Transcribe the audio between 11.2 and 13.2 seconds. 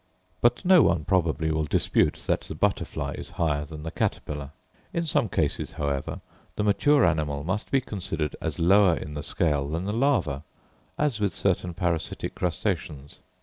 certain parasitic crustaceans.